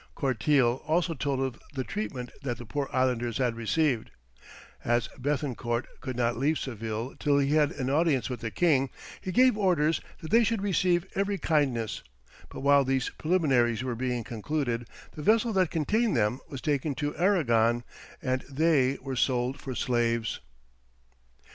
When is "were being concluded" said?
13.83-14.87